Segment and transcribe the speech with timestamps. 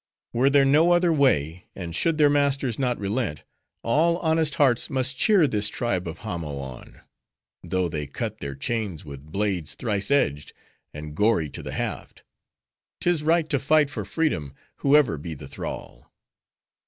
[0.33, 3.43] were there no other way, and should their masters not relent,
[3.83, 7.01] all honest hearts must cheer this tribe of Hamo on;
[7.61, 10.53] though they cut their chains with blades thrice edged,
[10.91, 12.23] and gory to the haft!
[12.99, 16.11] 'Tis right to fight for freedom, whoever be the thrall."